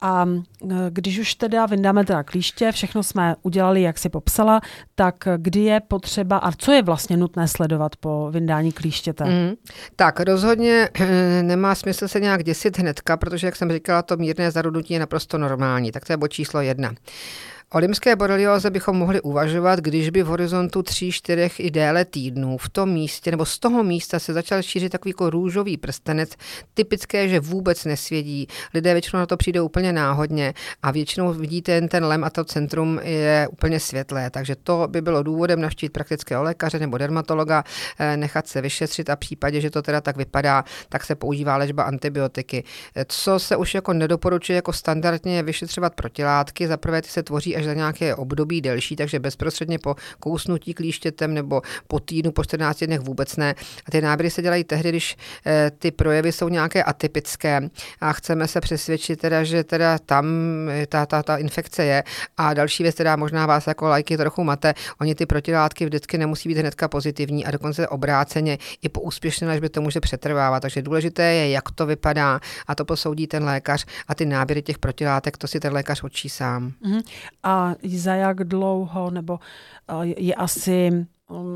A 0.00 0.26
když 0.90 1.18
už 1.18 1.34
teda 1.34 1.66
vyndáme 1.66 2.04
teda 2.04 2.22
klíště, 2.22 2.72
všechno 2.72 3.02
jsme 3.02 3.34
udělali, 3.42 3.82
jak 3.82 3.98
si 3.98 4.08
popsala, 4.08 4.60
tak 4.94 5.28
kdy 5.36 5.60
je 5.60 5.80
potřeba 5.80 6.36
a 6.36 6.52
co 6.52 6.72
je 6.72 6.82
vlastně 6.82 7.16
nutné 7.16 7.48
sledovat 7.48 7.96
po 7.96 8.28
vyndání 8.30 8.72
klíštěte? 8.72 9.24
Mm. 9.24 9.54
Tak 9.96 10.20
rozhodně 10.20 10.88
nemá 11.42 11.74
smysl 11.74 12.08
se 12.08 12.20
nějak 12.20 12.44
děsit 12.44 12.78
hnedka, 12.78 13.16
protože, 13.16 13.46
jak 13.46 13.56
jsem 13.56 13.72
říkala, 13.72 14.02
to 14.02 14.16
mírné 14.16 14.50
zarudnutí 14.50 14.94
je 14.94 15.00
naprosto 15.00 15.38
normální. 15.38 15.92
Tak 15.92 16.04
to 16.04 16.12
je 16.12 16.16
bod 16.16 16.28
číslo 16.28 16.60
jedna. 16.60 16.94
O 17.74 17.78
limské 17.78 18.16
borelioze 18.16 18.70
bychom 18.70 18.96
mohli 18.96 19.20
uvažovat, 19.20 19.80
když 19.80 20.10
by 20.10 20.22
v 20.22 20.26
horizontu 20.26 20.82
3, 20.82 21.12
4 21.12 21.50
i 21.58 21.70
déle 21.70 22.04
týdnů 22.04 22.58
v 22.58 22.68
tom 22.68 22.90
místě 22.90 23.30
nebo 23.30 23.44
z 23.44 23.58
toho 23.58 23.82
místa 23.82 24.18
se 24.18 24.32
začal 24.32 24.62
šířit 24.62 24.92
takový 24.92 25.10
jako 25.10 25.30
růžový 25.30 25.76
prstenec, 25.76 26.30
typické, 26.74 27.28
že 27.28 27.40
vůbec 27.40 27.84
nesvědí. 27.84 28.46
Lidé 28.74 28.92
většinou 28.92 29.20
na 29.20 29.26
to 29.26 29.36
přijde 29.36 29.60
úplně 29.60 29.92
náhodně 29.92 30.54
a 30.82 30.90
většinou 30.90 31.32
vidíte 31.32 31.72
jen 31.72 31.88
ten 31.88 32.04
lem 32.04 32.24
a 32.24 32.30
to 32.30 32.44
centrum 32.44 33.00
je 33.02 33.48
úplně 33.52 33.80
světlé, 33.80 34.30
takže 34.30 34.56
to 34.56 34.86
by 34.90 35.00
bylo 35.00 35.22
důvodem 35.22 35.60
navštívit 35.60 35.92
praktického 35.92 36.42
lékaře 36.42 36.78
nebo 36.78 36.98
dermatologa, 36.98 37.64
eh, 37.98 38.16
nechat 38.16 38.46
se 38.46 38.60
vyšetřit 38.60 39.10
a 39.10 39.16
v 39.16 39.18
případě, 39.18 39.60
že 39.60 39.70
to 39.70 39.82
teda 39.82 40.00
tak 40.00 40.16
vypadá, 40.16 40.64
tak 40.88 41.04
se 41.04 41.14
používá 41.14 41.56
léčba 41.56 41.82
antibiotiky. 41.82 42.64
Co 43.08 43.38
se 43.38 43.56
už 43.56 43.74
jako 43.74 43.92
nedoporučuje 43.92 44.56
jako 44.56 44.72
standardně 44.72 45.42
vyšetřovat 45.42 45.94
protilátky, 45.94 46.68
zaprvé 46.68 47.02
ty 47.02 47.08
se 47.08 47.22
tvoří 47.22 47.56
až 47.56 47.63
až 47.64 47.68
za 47.68 47.74
nějaké 47.74 48.14
období 48.14 48.60
delší, 48.60 48.96
takže 48.96 49.18
bezprostředně 49.18 49.78
po 49.78 49.96
kousnutí 50.20 50.74
klíštětem 50.74 51.34
nebo 51.34 51.62
po 51.86 52.00
týdnu, 52.00 52.32
po 52.32 52.44
14 52.44 52.84
dnech 52.84 53.00
vůbec 53.00 53.36
ne. 53.36 53.54
A 53.86 53.90
ty 53.90 54.00
náběry 54.00 54.30
se 54.30 54.42
dělají 54.42 54.64
tehdy, 54.64 54.88
když 54.88 55.16
eh, 55.46 55.70
ty 55.78 55.90
projevy 55.90 56.32
jsou 56.32 56.48
nějaké 56.48 56.82
atypické 56.84 57.70
a 58.00 58.12
chceme 58.12 58.48
se 58.48 58.60
přesvědčit 58.60 59.20
teda, 59.20 59.44
že 59.44 59.64
teda 59.64 59.98
tam 59.98 60.26
eh, 60.70 60.86
ta, 60.86 61.06
ta, 61.06 61.22
ta 61.22 61.36
infekce 61.36 61.84
je. 61.84 62.04
A 62.36 62.54
další 62.54 62.82
věc, 62.82 62.94
která 62.94 63.16
možná 63.16 63.46
vás 63.46 63.66
jako 63.66 63.88
lajky 63.88 64.16
trochu 64.16 64.44
mate, 64.44 64.74
oni 65.00 65.14
ty 65.14 65.26
protilátky 65.26 65.84
vždycky 65.84 66.18
nemusí 66.18 66.48
být 66.48 66.58
hnedka 66.58 66.88
pozitivní 66.88 67.46
a 67.46 67.50
dokonce 67.50 67.88
obráceně 67.88 68.58
i 68.82 68.88
po 68.88 69.00
úspěšné 69.00 69.48
léčbě 69.48 69.68
to 69.68 69.80
může 69.80 70.00
přetrvávat. 70.00 70.62
Takže 70.62 70.82
důležité 70.82 71.22
je, 71.22 71.50
jak 71.50 71.70
to 71.70 71.86
vypadá 71.86 72.40
a 72.66 72.74
to 72.74 72.84
posoudí 72.84 73.26
ten 73.26 73.44
lékař 73.44 73.86
a 74.08 74.14
ty 74.14 74.26
náběry 74.26 74.62
těch 74.62 74.78
protilátek, 74.78 75.36
to 75.36 75.48
si 75.48 75.60
ten 75.60 75.72
lékař 75.72 76.02
učí 76.02 76.28
sám. 76.28 76.72
Mm-hmm. 76.84 77.02
A 77.44 77.74
za 77.84 78.14
jak 78.14 78.44
dlouho, 78.44 79.10
nebo 79.10 79.38
je 80.02 80.34
asi 80.34 81.06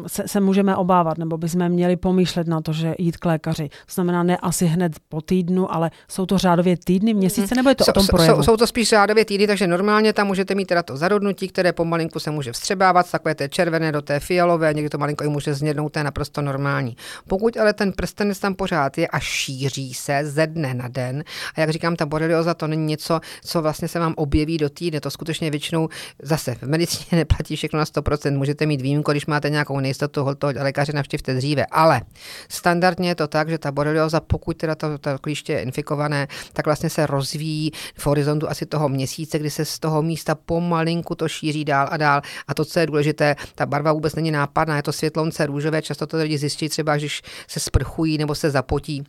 se, 0.07 0.29
se 0.29 0.41
můžeme 0.41 0.77
obávat, 0.77 1.19
nebo 1.19 1.39
bychom 1.39 1.69
měli 1.69 1.97
pomýšlet 1.97 2.47
na 2.47 2.61
to, 2.61 2.73
že 2.73 2.95
jít 2.99 3.17
k 3.17 3.25
lékaři. 3.25 3.69
To 3.69 3.93
znamená 3.93 4.23
ne 4.23 4.37
asi 4.37 4.67
hned 4.67 4.93
po 5.09 5.21
týdnu, 5.21 5.75
ale 5.75 5.91
jsou 6.09 6.27
to 6.27 6.39
řádově 6.39 6.77
týdny, 6.85 7.15
měsíce, 7.15 7.55
nebo 7.55 7.69
je 7.69 7.75
to 7.75 7.85
so, 7.85 7.91
o 7.91 7.95
tom 7.95 8.07
projevu? 8.07 8.37
Jsou, 8.37 8.43
jsou 8.43 8.57
to 8.57 8.67
spíš 8.67 8.89
řádově 8.89 9.25
týdny, 9.25 9.47
takže 9.47 9.67
normálně 9.67 10.13
tam 10.13 10.27
můžete 10.27 10.55
mít 10.55 10.65
teda 10.65 10.83
to 10.83 10.97
zarodnutí, 10.97 11.49
které 11.49 11.73
pomalinku 11.73 12.21
se 12.21 12.31
může 12.31 12.53
vstřebávat 12.53 13.07
z 13.07 13.11
takové 13.11 13.35
té 13.35 13.49
červené 13.49 13.93
do 13.93 14.03
té 14.03 14.21
fialové, 14.21 14.75
někdy 14.75 14.91
to 14.91 14.99
malinko 14.99 15.25
i 15.25 15.29
může 15.29 15.55
znědnout, 15.55 15.93
to 15.93 15.99
je 15.99 16.05
naprosto 16.05 16.43
normální. 16.43 16.97
Pokud 17.29 17.57
ale 17.57 17.73
ten 17.73 17.93
prstenec 17.93 18.39
tam 18.39 18.55
pořád 18.55 18.99
je 18.99 19.09
a 19.09 19.19
šíří 19.21 19.95
se 19.95 20.21
ze 20.25 20.47
dne 20.47 20.75
na 20.75 20.89
den, 20.89 21.25
a 21.55 21.61
jak 21.61 21.71
říkám, 21.71 21.97
ta 21.97 22.07
borelioza 22.07 22.55
to 22.55 22.67
není 22.67 22.87
něco, 22.87 23.21
co 23.45 23.63
vlastně 23.63 23.89
se 23.89 23.99
vám 23.99 24.15
objeví 24.17 24.59
do 24.59 24.71
týdne, 24.71 25.01
to 25.01 25.11
skutečně 25.11 25.51
většinou 25.51 25.89
zase 26.23 26.55
v 26.55 26.63
medicíně 26.63 27.07
neplatí 27.13 27.57
všechno 27.57 27.79
na 27.79 27.85
100%, 27.85 28.37
můžete 28.37 28.67
mít 28.67 28.81
výjimku, 28.81 29.11
když 29.11 29.27
máte 29.27 29.51
nějakou 29.59 29.81
nejistotu, 29.81 30.35
toho 30.39 30.53
lékaře 30.57 30.93
navštivte 30.93 31.35
dříve. 31.35 31.67
Ale 31.67 32.03
standardně 32.49 33.09
je 33.09 33.15
to 33.15 33.29
tak, 33.29 33.49
že 33.49 33.59
ta 33.59 33.73
borelioza, 33.73 34.21
pokud 34.21 34.57
teda 34.57 34.75
to, 34.75 34.99
to 34.99 35.19
klíště 35.19 35.53
je 35.53 35.63
infikované, 35.63 36.29
tak 36.53 36.67
vlastně 36.67 36.91
se 36.91 37.07
rozvíjí 37.07 37.73
v 37.95 38.07
horizontu 38.07 38.49
asi 38.51 38.67
toho 38.67 38.89
měsíce, 38.89 39.39
kdy 39.39 39.51
se 39.51 39.65
z 39.65 39.79
toho 39.79 40.03
místa 40.03 40.35
pomalinku 40.35 41.15
to 41.15 41.29
šíří 41.29 41.65
dál 41.65 41.89
a 41.91 41.97
dál. 41.97 42.23
A 42.49 42.55
to, 42.55 42.65
co 42.65 42.81
je 42.81 42.87
důležité, 42.87 43.37
ta 43.55 43.67
barva 43.67 43.93
vůbec 43.93 44.15
není 44.15 44.31
nápadná, 44.31 44.77
je 44.77 44.83
to 44.83 44.93
světlonce 44.93 45.47
růžové, 45.47 45.83
často 45.83 46.07
to 46.07 46.17
lidi 46.17 46.39
zjistí 46.39 46.69
třeba, 46.69 46.97
když 46.97 47.23
se 47.49 47.61
sprchují 47.61 48.19
nebo 48.19 48.35
se 48.35 48.51
zapotí 48.51 49.05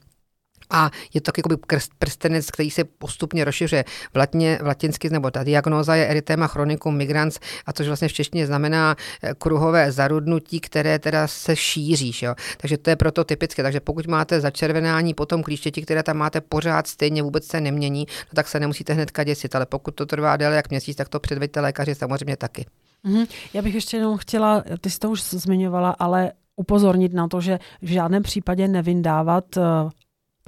a 0.69 0.91
je 1.13 1.21
to 1.21 1.31
jakoby 1.37 1.57
prstenec, 1.99 2.51
který 2.51 2.71
se 2.71 2.83
postupně 2.83 3.45
rozšiřuje. 3.45 3.83
V, 4.13 4.17
latně, 4.17 4.59
v 4.61 4.65
latinsky, 4.65 5.09
nebo 5.09 5.31
ta 5.31 5.43
diagnóza 5.43 5.95
je 5.95 6.07
erytéma 6.07 6.47
chronicum 6.47 6.97
migrans, 6.97 7.39
a 7.65 7.73
což 7.73 7.87
vlastně 7.87 8.07
v 8.07 8.13
češtině 8.13 8.47
znamená 8.47 8.95
eh, 9.23 9.33
kruhové 9.37 9.91
zarudnutí, 9.91 10.59
které 10.59 10.99
teda 10.99 11.27
se 11.27 11.55
šíří. 11.55 12.11
Jo? 12.21 12.35
Takže 12.57 12.77
to 12.77 12.89
je 12.89 12.95
proto 12.95 13.23
typické. 13.23 13.63
Takže 13.63 13.79
pokud 13.79 14.07
máte 14.07 14.41
začervenání 14.41 15.13
potom 15.13 15.43
klíštěti, 15.43 15.81
které 15.81 16.03
tam 16.03 16.17
máte 16.17 16.41
pořád 16.41 16.87
stejně, 16.87 17.23
vůbec 17.23 17.47
se 17.47 17.61
nemění, 17.61 18.07
no 18.09 18.35
tak 18.35 18.47
se 18.47 18.59
nemusíte 18.59 18.93
hned 18.93 19.11
děsit. 19.25 19.55
Ale 19.55 19.65
pokud 19.65 19.95
to 19.95 20.05
trvá 20.05 20.37
déle 20.37 20.55
jak 20.55 20.69
měsíc, 20.69 20.97
tak 20.97 21.09
to 21.09 21.19
předveďte 21.19 21.59
lékaři 21.59 21.95
samozřejmě 21.95 22.37
taky. 22.37 22.65
Mm-hmm. 23.05 23.27
Já 23.53 23.61
bych 23.61 23.75
ještě 23.75 23.97
jenom 23.97 24.17
chtěla, 24.17 24.63
ty 24.81 24.89
jsi 24.89 24.99
to 24.99 25.09
už 25.09 25.23
zmiňovala, 25.23 25.89
ale 25.99 26.31
upozornit 26.55 27.13
na 27.13 27.27
to, 27.27 27.41
že 27.41 27.59
v 27.81 27.87
žádném 27.87 28.23
případě 28.23 28.67
nevyndávat 28.67 29.57
eh, 29.57 29.61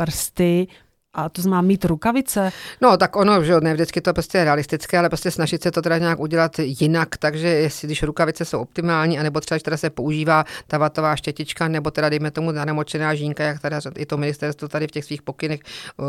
prsty 0.01 0.67
a 1.13 1.29
to 1.29 1.41
znamená 1.41 1.61
mít 1.61 1.85
rukavice? 1.85 2.51
No, 2.81 2.97
tak 2.97 3.15
ono, 3.15 3.43
že 3.43 3.61
ne 3.61 3.73
vždycky 3.73 4.01
to 4.01 4.13
prostě 4.13 4.37
je 4.37 4.43
realistické, 4.43 4.97
ale 4.97 5.09
prostě 5.09 5.31
snažit 5.31 5.63
se 5.63 5.71
to 5.71 5.81
teda 5.81 5.97
nějak 5.97 6.19
udělat 6.19 6.59
jinak, 6.59 7.17
takže 7.17 7.47
jestli 7.47 7.85
když 7.85 8.03
rukavice 8.03 8.45
jsou 8.45 8.59
optimální, 8.59 9.19
anebo 9.19 9.39
třeba, 9.39 9.55
když 9.55 9.63
teda 9.63 9.77
se 9.77 9.89
používá 9.89 10.45
ta 10.67 10.77
vatová 10.77 11.15
štětička, 11.15 11.67
nebo 11.67 11.91
teda 11.91 12.09
dejme 12.09 12.31
tomu 12.31 12.51
namočená 12.51 13.15
žínka, 13.15 13.43
jak 13.43 13.59
teda 13.61 13.79
i 13.97 14.05
to 14.05 14.17
ministerstvo 14.17 14.67
tady 14.67 14.87
v 14.87 14.91
těch 14.91 15.05
svých 15.05 15.21
pokynech 15.21 15.59
uh, 15.97 16.05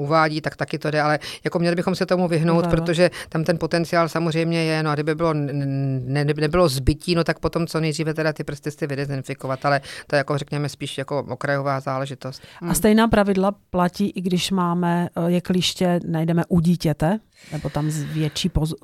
uvádí, 0.00 0.40
tak 0.40 0.56
taky 0.56 0.78
to 0.78 0.90
jde, 0.90 1.02
ale 1.02 1.18
jako 1.44 1.58
měli 1.58 1.76
bychom 1.76 1.94
se 1.94 2.06
tomu 2.06 2.28
vyhnout, 2.28 2.64
Zajle. 2.64 2.76
protože 2.76 3.10
tam 3.28 3.44
ten 3.44 3.58
potenciál 3.58 4.08
samozřejmě 4.08 4.64
je, 4.64 4.82
no 4.82 4.90
a 4.90 4.94
kdyby 4.94 5.14
bylo, 5.14 5.34
ne, 5.34 6.24
nebylo 6.24 6.68
zbytí, 6.68 7.14
no 7.14 7.24
tak 7.24 7.38
potom 7.38 7.66
co 7.66 7.80
nejdříve 7.80 8.14
teda 8.14 8.32
ty 8.32 8.44
prsty 8.44 8.70
si 8.70 8.86
vydezinfikovat, 8.86 9.64
ale 9.66 9.80
to 10.06 10.16
je 10.16 10.18
jako 10.18 10.38
řekněme 10.38 10.68
spíš 10.68 10.98
jako 10.98 11.26
okrajová 11.28 11.80
záležitost. 11.80 12.42
A 12.68 12.74
stejná 12.74 13.08
pravidla 13.08 13.54
platí 13.70 14.10
i 14.10 14.20
když 14.20 14.31
máme 14.50 15.08
eh, 15.16 15.30
je 15.30 15.40
kliště, 15.40 16.00
najdeme 16.06 16.44
u 16.48 16.60
dítěte, 16.60 17.20
nebo 17.52 17.70
tam 17.70 17.90
větší 18.04 18.48
poz, 18.48 18.74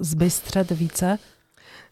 zbystřet 0.00 0.70
více? 0.70 1.18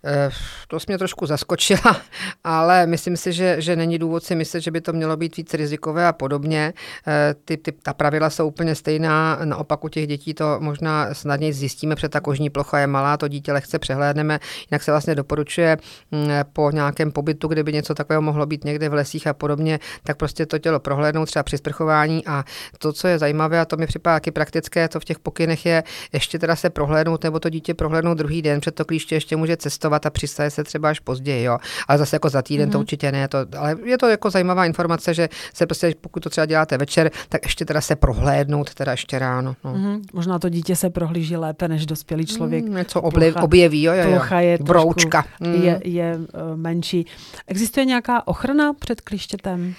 Eh, 0.06 0.30
to 0.68 0.80
jsi 0.80 0.84
mě 0.88 0.98
trošku 0.98 1.26
zaskočila, 1.26 1.96
ale 2.44 2.86
myslím 2.86 3.16
si, 3.16 3.32
že, 3.32 3.56
že 3.58 3.76
není 3.76 3.98
důvod 3.98 4.24
si 4.24 4.34
myslet, 4.34 4.60
že 4.60 4.70
by 4.70 4.80
to 4.80 4.92
mělo 4.92 5.16
být 5.16 5.36
víc 5.36 5.54
rizikové 5.54 6.06
a 6.06 6.12
podobně. 6.12 6.72
Eh, 7.06 7.34
ty, 7.44 7.56
ty, 7.56 7.72
ta 7.72 7.94
pravidla 7.94 8.30
jsou 8.30 8.48
úplně 8.48 8.74
stejná, 8.74 9.38
naopak 9.44 9.84
u 9.84 9.88
těch 9.88 10.06
dětí 10.06 10.34
to 10.34 10.56
možná 10.60 11.14
snadněji 11.14 11.52
zjistíme, 11.52 11.94
protože 11.94 12.08
ta 12.08 12.20
kožní 12.20 12.50
plocha 12.50 12.78
je 12.78 12.86
malá, 12.86 13.16
to 13.16 13.28
dítě 13.28 13.52
lehce 13.52 13.78
přehlédneme, 13.78 14.40
jinak 14.70 14.82
se 14.82 14.90
vlastně 14.90 15.14
doporučuje 15.14 15.76
mm, 16.10 16.28
po 16.52 16.70
nějakém 16.70 17.12
pobytu, 17.12 17.48
kdyby 17.48 17.72
něco 17.72 17.94
takového 17.94 18.22
mohlo 18.22 18.46
být 18.46 18.64
někde 18.64 18.88
v 18.88 18.94
lesích 18.94 19.26
a 19.26 19.34
podobně, 19.34 19.78
tak 20.02 20.16
prostě 20.16 20.46
to 20.46 20.58
tělo 20.58 20.80
prohlédnout 20.80 21.26
třeba 21.26 21.42
při 21.42 21.58
sprchování. 21.58 22.26
A 22.26 22.44
to, 22.78 22.92
co 22.92 23.08
je 23.08 23.18
zajímavé, 23.18 23.60
a 23.60 23.64
to 23.64 23.76
mi 23.76 23.86
připadá 23.86 24.16
taky 24.16 24.30
praktické, 24.30 24.88
to 24.88 25.00
v 25.00 25.04
těch 25.04 25.18
pokynech 25.18 25.66
je 25.66 25.82
ještě 26.12 26.38
teda 26.38 26.56
se 26.56 26.70
prohlédnout 26.70 27.24
nebo 27.24 27.40
to 27.40 27.48
dítě 27.48 27.74
prohlédnout 27.74 28.18
druhý 28.18 28.42
den, 28.42 28.60
před 28.60 28.74
to 28.74 28.84
klíště 28.84 29.14
ještě 29.14 29.36
může 29.36 29.56
cestovat 29.56 29.93
a 30.06 30.10
přistaje 30.10 30.50
se 30.50 30.64
třeba 30.64 30.90
až 30.90 31.00
později, 31.00 31.44
jo. 31.44 31.58
Ale 31.88 31.98
zase 31.98 32.16
jako 32.16 32.28
za 32.28 32.42
týden 32.42 32.68
mm-hmm. 32.68 32.72
to 32.72 32.78
mhm. 32.78 32.82
určitě 32.82 33.12
ne, 33.12 33.28
to, 33.28 33.38
ale 33.58 33.76
je 33.84 33.98
to 33.98 34.08
jako 34.08 34.30
zajímavá 34.30 34.66
informace, 34.66 35.14
že 35.14 35.28
se 35.54 35.66
prostě, 35.66 35.94
pokud 36.00 36.22
to 36.22 36.30
třeba 36.30 36.46
děláte 36.46 36.78
večer, 36.78 37.10
tak 37.28 37.44
ještě 37.44 37.64
teda 37.64 37.80
se 37.80 37.96
prohlédnout 37.96 38.74
teda 38.74 38.92
ještě 38.92 39.18
ráno. 39.18 39.56
No. 39.64 39.74
Mm-hmm. 39.74 40.02
Možná 40.12 40.38
to 40.38 40.48
dítě 40.48 40.76
se 40.76 40.90
prohlíží 40.90 41.36
lépe 41.36 41.68
než 41.68 41.86
dospělý 41.86 42.26
člověk. 42.26 42.64
Mm, 42.64 42.74
něco 42.74 43.02
objev, 43.02 43.36
objeví, 43.36 43.82
jo, 43.82 43.92
jo, 43.92 44.10
jo. 44.10 44.38
je 44.38 44.58
Broučka. 44.62 45.24
Mm. 45.40 45.62
Je, 45.62 45.80
je 45.84 46.16
uh, 46.16 46.56
menší. 46.56 47.06
Existuje 47.46 47.84
nějaká 47.84 48.28
ochrana 48.28 48.72
před 48.72 49.00
klištětem? 49.00 49.74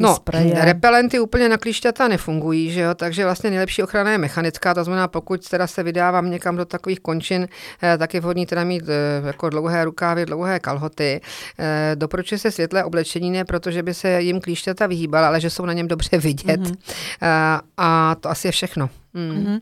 No, 0.00 0.14
spreje. 0.14 0.54
repelenty 0.60 1.20
úplně 1.20 1.48
na 1.48 1.56
klíšťata 1.56 2.08
nefungují, 2.08 2.70
že 2.70 2.80
jo? 2.80 2.94
takže 2.94 3.24
vlastně 3.24 3.50
nejlepší 3.50 3.82
ochrana 3.82 4.12
je 4.12 4.18
mechanická, 4.18 4.74
to 4.74 4.84
znamená, 4.84 5.08
pokud 5.08 5.48
teda 5.48 5.66
se 5.66 5.82
vydávám 5.82 6.30
někam 6.30 6.56
do 6.56 6.64
takových 6.64 7.00
končin, 7.00 7.48
eh, 7.82 7.98
tak 7.98 8.14
je 8.14 8.20
vhodný 8.20 8.46
teda 8.46 8.64
mít 8.64 8.84
eh, 8.88 9.26
jako 9.26 9.50
dlouhé 9.50 9.84
rukávy, 9.84 10.26
dlouhé 10.26 10.60
kalhoty. 10.60 11.20
Eh, 11.58 11.92
doporučuje 11.94 12.38
se 12.38 12.50
světlé 12.50 12.84
oblečení, 12.84 13.30
ne 13.30 13.44
protože 13.44 13.82
by 13.82 13.94
se 13.94 14.22
jim 14.22 14.40
klíšťata 14.40 14.86
vyhýbala, 14.86 15.26
ale 15.26 15.40
že 15.40 15.50
jsou 15.50 15.66
na 15.66 15.72
něm 15.72 15.88
dobře 15.88 16.18
vidět. 16.18 16.60
Mm-hmm. 16.60 17.60
A 17.76 18.16
to 18.20 18.30
asi 18.30 18.48
je 18.48 18.52
všechno. 18.52 18.90
Mm. 19.14 19.30
Mm-hmm. 19.30 19.60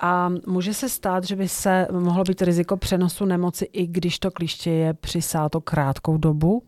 A 0.00 0.28
může 0.46 0.74
se 0.74 0.88
stát, 0.88 1.24
že 1.24 1.36
by 1.36 1.48
se 1.48 1.86
mohlo 1.92 2.24
být 2.24 2.42
riziko 2.42 2.76
přenosu 2.76 3.24
nemoci, 3.24 3.64
i 3.64 3.86
když 3.86 4.18
to 4.18 4.30
klíště 4.30 4.70
je 4.70 4.94
přisáto 4.94 5.60
krátkou 5.60 6.18
dobu? 6.18 6.62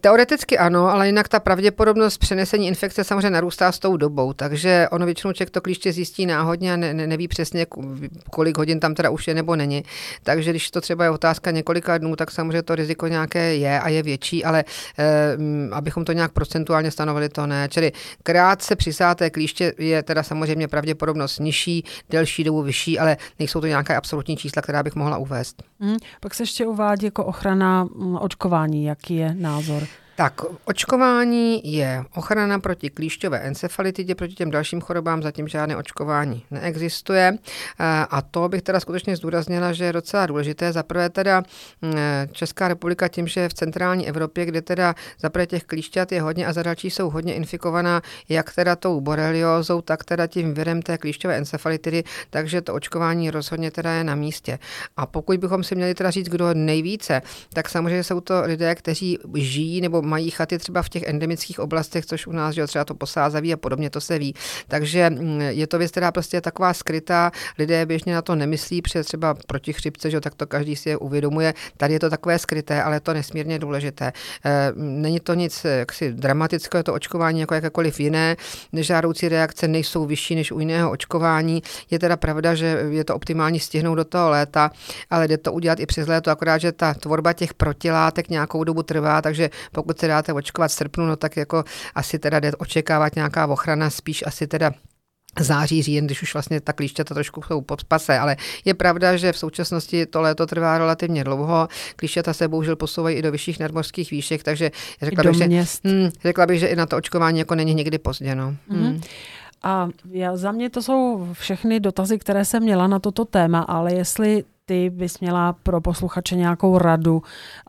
Teoreticky 0.00 0.58
ano, 0.58 0.90
ale 0.90 1.06
jinak 1.06 1.28
ta 1.28 1.40
pravděpodobnost 1.40 2.18
přenesení 2.18 2.66
infekce 2.66 3.04
samozřejmě 3.04 3.30
narůstá 3.30 3.72
s 3.72 3.78
tou 3.78 3.96
dobou, 3.96 4.32
takže 4.32 4.88
ono 4.90 5.06
většinou 5.06 5.32
člověk 5.32 5.50
to 5.50 5.60
klíště 5.60 5.92
zjistí 5.92 6.26
náhodně 6.26 6.72
a 6.72 6.76
ne, 6.76 6.94
ne, 6.94 7.06
neví 7.06 7.28
přesně, 7.28 7.66
kolik 8.30 8.58
hodin 8.58 8.80
tam 8.80 8.94
teda 8.94 9.10
už 9.10 9.28
je 9.28 9.34
nebo 9.34 9.56
není. 9.56 9.82
Takže 10.22 10.50
když 10.50 10.70
to 10.70 10.80
třeba 10.80 11.04
je 11.04 11.10
otázka 11.10 11.50
několika 11.50 11.98
dnů, 11.98 12.16
tak 12.16 12.30
samozřejmě 12.30 12.62
to 12.62 12.74
riziko 12.74 13.06
nějaké 13.06 13.54
je 13.54 13.80
a 13.80 13.88
je 13.88 14.02
větší, 14.02 14.44
ale 14.44 14.64
eh, 14.98 15.36
abychom 15.72 16.04
to 16.04 16.12
nějak 16.12 16.32
procentuálně 16.32 16.90
stanovili, 16.90 17.28
to 17.28 17.46
ne. 17.46 17.68
Čili 17.70 17.92
krátce 18.22 18.76
přisáté 18.76 19.30
klíště 19.30 19.74
je 19.78 20.02
teda 20.02 20.22
samozřejmě 20.22 20.68
pravděpodobnost 20.68 21.38
nižší, 21.40 21.84
delší 22.10 22.44
dobu 22.44 22.62
vyšší, 22.62 22.98
ale 22.98 23.16
nejsou 23.38 23.60
to 23.60 23.66
nějaké 23.66 23.96
absolutní 23.96 24.36
čísla, 24.36 24.62
která 24.62 24.82
bych 24.82 24.94
mohla 24.94 25.18
uvést. 25.18 25.67
Hmm, 25.80 25.96
pak 26.20 26.34
se 26.34 26.42
ještě 26.42 26.66
uvádí 26.66 27.04
jako 27.04 27.24
ochrana 27.24 27.84
mm, 27.84 28.16
očkování, 28.16 28.84
jaký 28.84 29.16
je 29.16 29.34
názor? 29.34 29.82
Tak, 30.18 30.40
očkování 30.64 31.72
je 31.72 32.04
ochrana 32.14 32.58
proti 32.58 32.90
klíšťové 32.90 33.38
encefalitidě, 33.38 34.14
proti 34.14 34.34
těm 34.34 34.50
dalším 34.50 34.80
chorobám 34.80 35.22
zatím 35.22 35.48
žádné 35.48 35.76
očkování 35.76 36.42
neexistuje. 36.50 37.38
Eh, 37.80 37.84
a 38.10 38.22
to 38.22 38.48
bych 38.48 38.62
teda 38.62 38.80
skutečně 38.80 39.16
zdůraznila, 39.16 39.72
že 39.72 39.84
je 39.84 39.92
docela 39.92 40.26
důležité. 40.26 40.72
Zaprvé 40.72 41.10
teda 41.10 41.42
mm, 41.82 41.94
Česká 42.32 42.68
republika 42.68 43.08
tím, 43.08 43.26
že 43.26 43.48
v 43.48 43.54
centrální 43.54 44.08
Evropě, 44.08 44.46
kde 44.46 44.62
teda 44.62 44.94
zaprvé 45.20 45.46
těch 45.46 45.64
klíšťat 45.64 46.12
je 46.12 46.22
hodně 46.22 46.46
a 46.46 46.52
za 46.52 46.62
další 46.62 46.90
jsou 46.90 47.10
hodně 47.10 47.34
infikovaná 47.34 48.02
jak 48.28 48.54
teda 48.54 48.76
tou 48.76 49.00
boreliózou, 49.00 49.80
tak 49.80 50.04
teda 50.04 50.26
tím 50.26 50.54
virem 50.54 50.82
té 50.82 50.98
klíšťové 50.98 51.36
encefalitidy, 51.36 52.04
takže 52.30 52.60
to 52.60 52.74
očkování 52.74 53.30
rozhodně 53.30 53.70
teda 53.70 53.92
je 53.92 54.04
na 54.04 54.14
místě. 54.14 54.58
A 54.96 55.06
pokud 55.06 55.38
bychom 55.38 55.64
si 55.64 55.74
měli 55.74 55.94
teda 55.94 56.10
říct, 56.10 56.28
kdo 56.28 56.54
nejvíce, 56.54 57.22
tak 57.52 57.68
samozřejmě 57.68 58.04
jsou 58.04 58.20
to 58.20 58.42
lidé, 58.44 58.74
kteří 58.74 59.18
žijí 59.34 59.80
nebo 59.80 60.07
mají 60.08 60.30
chaty 60.30 60.58
třeba 60.58 60.82
v 60.82 60.88
těch 60.88 61.02
endemických 61.02 61.60
oblastech, 61.60 62.06
což 62.06 62.26
u 62.26 62.32
nás, 62.32 62.54
že 62.54 62.66
třeba 62.66 62.84
to 62.84 62.94
posázaví 62.94 63.52
a 63.52 63.56
podobně, 63.56 63.90
to 63.90 64.00
se 64.00 64.18
ví. 64.18 64.34
Takže 64.68 65.10
mm, 65.10 65.40
je 65.40 65.66
to 65.66 65.78
věc, 65.78 65.90
která 65.90 66.12
prostě 66.12 66.36
je 66.36 66.40
taková 66.40 66.74
skrytá, 66.74 67.30
lidé 67.58 67.86
běžně 67.86 68.14
na 68.14 68.22
to 68.22 68.34
nemyslí, 68.34 68.82
protože 68.82 69.04
třeba 69.04 69.34
proti 69.46 69.72
chřipce, 69.72 70.10
že 70.10 70.20
tak 70.20 70.34
to 70.34 70.46
každý 70.46 70.76
si 70.76 70.88
je 70.88 70.96
uvědomuje. 70.96 71.54
Tady 71.76 71.92
je 71.92 72.00
to 72.00 72.10
takové 72.10 72.38
skryté, 72.38 72.82
ale 72.82 72.96
je 72.96 73.00
to 73.00 73.14
nesmírně 73.14 73.58
důležité. 73.58 74.12
Eh, 74.44 74.72
není 74.76 75.20
to 75.20 75.34
nic 75.34 75.64
jaksi 75.64 76.12
dramatického, 76.12 76.82
to 76.82 76.94
očkování 76.94 77.40
jako 77.40 77.54
jakékoliv 77.54 78.00
jiné, 78.00 78.36
nežádoucí 78.72 79.28
reakce 79.28 79.68
nejsou 79.68 80.06
vyšší 80.06 80.34
než 80.34 80.52
u 80.52 80.60
jiného 80.60 80.90
očkování. 80.90 81.62
Je 81.90 81.98
teda 81.98 82.16
pravda, 82.16 82.54
že 82.54 82.80
je 82.90 83.04
to 83.04 83.14
optimální 83.14 83.60
stihnout 83.60 83.94
do 83.94 84.04
toho 84.04 84.30
léta, 84.30 84.70
ale 85.10 85.28
jde 85.28 85.38
to 85.38 85.52
udělat 85.52 85.80
i 85.80 85.86
přes 85.86 86.08
léto, 86.08 86.30
akorát, 86.30 86.58
že 86.58 86.72
ta 86.72 86.94
tvorba 86.94 87.32
těch 87.32 87.54
protilátek 87.54 88.28
nějakou 88.28 88.64
dobu 88.64 88.82
trvá, 88.82 89.22
takže 89.22 89.50
pokud 89.72 89.97
se 89.98 90.06
dáte 90.06 90.32
očkovat 90.32 90.70
v 90.70 90.74
srpnu, 90.74 91.06
no 91.06 91.16
tak 91.16 91.36
jako 91.36 91.64
asi 91.94 92.18
teda 92.18 92.40
jde 92.40 92.52
očekávat 92.52 93.16
nějaká 93.16 93.46
ochrana, 93.46 93.90
spíš 93.90 94.24
asi 94.26 94.46
teda 94.46 94.72
září, 95.40 95.82
říjen, 95.82 96.06
když 96.06 96.22
už 96.22 96.34
vlastně 96.34 96.60
ta 96.60 96.72
klíšťata 96.72 97.14
trošku 97.14 97.42
jsou 97.42 97.60
pod 97.60 97.84
pase, 97.84 98.18
ale 98.18 98.36
je 98.64 98.74
pravda, 98.74 99.16
že 99.16 99.32
v 99.32 99.38
současnosti 99.38 100.06
to 100.06 100.20
léto 100.20 100.46
trvá 100.46 100.78
relativně 100.78 101.24
dlouho, 101.24 101.68
klíšťata 101.96 102.32
se 102.32 102.48
bohužel 102.48 102.76
posouvají 102.76 103.16
i 103.16 103.22
do 103.22 103.32
vyšších 103.32 103.58
nadmořských 103.58 104.10
výšek, 104.10 104.42
takže 104.42 104.70
řekla 105.02 105.24
bych, 105.24 105.34
že, 105.34 105.64
hm, 105.84 106.10
řekla 106.22 106.46
bych, 106.46 106.60
že 106.60 106.66
i 106.66 106.76
na 106.76 106.86
to 106.86 106.96
očkování 106.96 107.38
jako 107.38 107.54
není 107.54 107.74
nikdy 107.74 107.98
pozdě. 107.98 108.34
No. 108.34 108.54
Mm-hmm. 108.70 109.00
A 109.62 109.88
já, 110.10 110.36
za 110.36 110.52
mě 110.52 110.70
to 110.70 110.82
jsou 110.82 111.28
všechny 111.32 111.80
dotazy, 111.80 112.18
které 112.18 112.44
jsem 112.44 112.62
měla 112.62 112.86
na 112.86 112.98
toto 112.98 113.24
téma, 113.24 113.60
ale 113.60 113.94
jestli 113.94 114.44
ty 114.68 114.90
bys 114.90 115.20
měla 115.20 115.52
pro 115.52 115.80
posluchače 115.80 116.36
nějakou 116.36 116.78
radu 116.78 117.22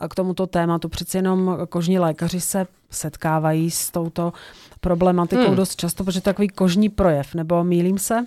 k 0.09 0.15
tomuto 0.15 0.47
tématu. 0.47 0.89
Přeci 0.89 1.17
jenom 1.17 1.57
kožní 1.69 1.99
lékaři 1.99 2.41
se 2.41 2.67
setkávají 2.89 3.71
s 3.71 3.91
touto 3.91 4.33
problematikou 4.81 5.47
hmm. 5.47 5.55
dost 5.55 5.75
často, 5.75 6.03
protože 6.03 6.21
to 6.21 6.29
je 6.29 6.33
takový 6.33 6.47
kožní 6.47 6.89
projev, 6.89 7.35
nebo 7.35 7.63
mýlím 7.63 7.97
se? 7.97 8.25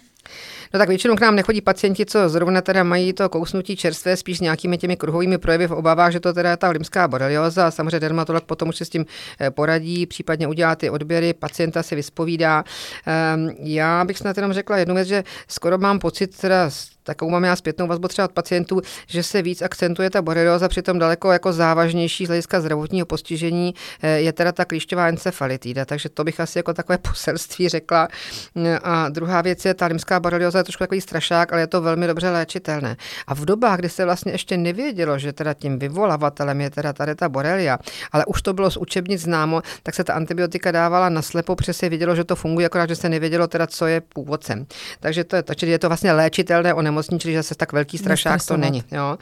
No 0.74 0.78
tak 0.78 0.88
většinou 0.88 1.16
k 1.16 1.20
nám 1.20 1.36
nechodí 1.36 1.60
pacienti, 1.60 2.06
co 2.06 2.28
zrovna 2.28 2.60
teda 2.60 2.84
mají 2.84 3.12
to 3.12 3.28
kousnutí 3.28 3.76
čerstvé, 3.76 4.16
spíš 4.16 4.38
s 4.38 4.40
nějakými 4.40 4.78
těmi 4.78 4.96
kruhovými 4.96 5.38
projevy 5.38 5.66
v 5.66 5.72
obavách, 5.72 6.12
že 6.12 6.20
to 6.20 6.32
teda 6.32 6.50
je 6.50 6.56
ta 6.56 6.68
limská 6.68 7.08
borelioza 7.08 7.70
samozřejmě 7.70 8.00
dermatolog 8.00 8.44
potom 8.44 8.68
už 8.68 8.76
se 8.76 8.84
s 8.84 8.88
tím 8.88 9.06
eh, 9.40 9.50
poradí, 9.50 10.06
případně 10.06 10.46
udělá 10.46 10.76
ty 10.76 10.90
odběry, 10.90 11.34
pacienta 11.34 11.82
se 11.82 11.94
vyspovídá. 11.94 12.64
Ehm, 13.06 13.50
já 13.58 14.04
bych 14.04 14.18
snad 14.18 14.36
jenom 14.36 14.52
řekla 14.52 14.76
jednu 14.76 14.94
věc, 14.94 15.08
že 15.08 15.24
skoro 15.48 15.78
mám 15.78 15.98
pocit 15.98 16.36
teda 16.36 16.70
takovou 17.02 17.30
mám 17.30 17.44
já 17.44 17.56
zpětnou 17.56 17.86
vazbu 17.86 18.08
třeba 18.08 18.24
od 18.24 18.32
pacientů, 18.32 18.80
že 19.06 19.22
se 19.22 19.42
víc 19.42 19.62
akcentuje 19.62 20.10
ta 20.10 20.22
borelioza, 20.22 20.68
přitom 20.68 20.98
daleko 20.98 21.32
jako 21.32 21.52
závažnější 21.52 22.24
z 22.26 22.28
hlediska 22.28 22.60
zdravotního 22.60 23.06
postižení 23.06 23.74
eh, 24.02 24.20
je 24.20 24.32
teda 24.32 24.52
ta 24.52 24.64
klíšťová 24.64 25.08
encefalitída, 25.08 25.84
takže 25.84 26.08
to 26.08 26.24
bych 26.24 26.40
asi 26.40 26.58
jako 26.58 26.74
takové 26.74 26.98
poselství 27.08 27.68
řekla. 27.68 28.08
A 28.82 29.08
druhá 29.08 29.42
věc 29.42 29.64
je, 29.64 29.74
ta 29.74 29.86
limská 29.86 30.11
borelioza 30.20 30.58
je 30.58 30.64
trošku 30.64 30.84
takový 30.84 31.00
strašák, 31.00 31.52
ale 31.52 31.62
je 31.62 31.66
to 31.66 31.80
velmi 31.80 32.06
dobře 32.06 32.30
léčitelné. 32.30 32.96
A 33.26 33.34
v 33.34 33.44
dobách, 33.44 33.78
kdy 33.78 33.88
se 33.88 34.04
vlastně 34.04 34.32
ještě 34.32 34.56
nevědělo, 34.56 35.18
že 35.18 35.32
teda 35.32 35.54
tím 35.54 35.78
vyvolavatelem 35.78 36.60
je 36.60 36.70
teda 36.70 36.92
tady 36.92 37.14
ta 37.14 37.28
borelia, 37.28 37.78
ale 38.12 38.24
už 38.24 38.42
to 38.42 38.52
bylo 38.52 38.70
z 38.70 38.76
učebnic 38.76 39.20
známo, 39.20 39.62
tak 39.82 39.94
se 39.94 40.04
ta 40.04 40.14
antibiotika 40.14 40.70
dávala 40.70 41.08
naslepo, 41.08 41.56
protože 41.56 41.72
se 41.72 41.88
vědělo, 41.88 42.16
že 42.16 42.24
to 42.24 42.36
funguje, 42.36 42.66
akorát, 42.66 42.88
že 42.88 42.96
se 42.96 43.08
nevědělo 43.08 43.46
teda, 43.46 43.66
co 43.66 43.86
je 43.86 44.00
původcem. 44.00 44.66
Takže 45.00 45.24
to 45.24 45.36
je 45.36 45.42
to, 45.42 45.54
čili 45.54 45.72
je 45.72 45.78
to 45.78 45.88
vlastně 45.88 46.12
léčitelné 46.12 46.74
onemocnění, 46.74 47.20
čili 47.20 47.34
zase 47.34 47.54
tak 47.54 47.72
velký 47.72 47.98
strašák 47.98 48.46
to 48.46 48.56
není. 48.56 48.84
Jo. 48.92 49.18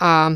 A 0.00 0.32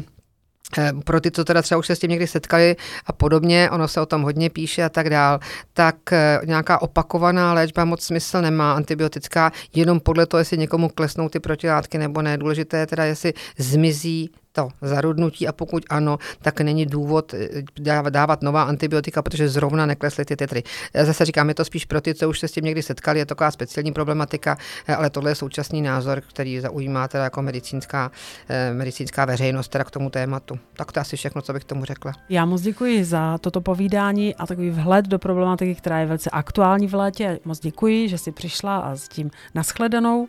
pro 1.05 1.21
ty, 1.21 1.31
co 1.31 1.45
teda 1.45 1.63
třeba 1.63 1.79
už 1.79 1.87
se 1.87 1.97
s 1.97 1.99
tím 1.99 2.11
někdy 2.11 2.27
setkali 2.27 2.77
a 3.07 3.13
podobně, 3.13 3.71
ono 3.71 3.89
se 3.89 4.01
o 4.01 4.07
tom 4.07 4.23
hodně 4.23 4.51
píše 4.51 4.85
a 4.85 4.89
tak 4.89 5.11
dál, 5.11 5.41
tak 5.73 6.13
eh, 6.13 6.41
nějaká 6.45 6.83
opakovaná 6.83 7.55
léčba 7.55 7.85
moc 7.85 8.03
smysl 8.03 8.43
nemá, 8.43 8.73
antibiotická, 8.73 9.53
jenom 9.75 10.01
podle 10.01 10.27
toho, 10.27 10.39
jestli 10.39 10.59
někomu 10.59 10.89
klesnou 10.89 11.29
ty 11.29 11.41
protilátky 11.41 11.99
nebo 11.99 12.23
ne. 12.23 12.39
Důležité 12.39 12.79
je 12.79 12.87
teda, 12.87 13.05
jestli 13.05 13.33
zmizí 13.59 14.31
to 14.55 14.69
zarudnutí 14.83 15.49
a 15.49 15.53
pokud 15.53 15.83
ano, 15.91 16.19
tak 16.43 16.61
není 16.61 16.87
důvod 16.87 17.35
eh, 17.35 18.11
dávat 18.11 18.43
nová 18.43 18.63
antibiotika, 18.63 19.23
protože 19.23 19.49
zrovna 19.49 19.87
neklesly 19.87 20.25
ty 20.25 20.37
tetry. 20.37 20.63
Zase 21.03 21.25
říkám, 21.25 21.49
je 21.49 21.55
to 21.55 21.65
spíš 21.65 21.85
pro 21.85 22.01
ty, 22.01 22.15
co 22.15 22.29
už 22.29 22.41
se 22.41 22.49
s 22.49 22.53
tím 22.53 22.65
někdy 22.65 22.83
setkali, 22.83 23.19
je 23.19 23.27
to 23.27 23.35
taková 23.35 23.51
speciální 23.51 23.93
problematika, 23.93 24.57
eh, 24.87 24.95
ale 24.95 25.11
tohle 25.11 25.31
je 25.31 25.35
současný 25.35 25.83
názor, 25.83 26.21
který 26.21 26.61
zaujímá 26.61 27.09
teda 27.09 27.25
jako 27.25 27.43
medicínská, 27.43 28.11
eh, 28.49 28.75
medicínská 28.75 29.25
veřejnost 29.25 29.69
teda 29.69 29.85
k 29.85 29.91
tomu 29.91 30.11
tématu. 30.11 30.59
Tak 30.77 30.93
to 30.93 31.01
asi 31.01 31.17
všechno, 31.17 31.43
co 31.43 31.53
bych 31.53 31.65
tomu 31.65 31.85
řekla. 31.85 32.13
Já 32.29 32.45
moc 32.45 32.63
děkuji 32.63 33.05
za 33.05 33.39
toto 33.39 33.61
povídání 33.61 34.35
a 34.35 34.47
takový 34.47 34.71
vhled 34.71 35.07
do 35.07 35.19
problematiky, 35.19 35.75
která 35.75 35.99
je 35.99 36.07
velice 36.07 36.31
aktuální 36.31 36.87
v 36.87 36.95
létě. 36.95 37.41
Moc 37.45 37.61
děkuji, 37.61 38.09
že 38.09 38.19
jsi 38.19 38.33
přišla 38.33 38.79
a 38.79 38.97
s 38.97 39.09
tím 39.09 39.31
naschledanou. 39.55 40.29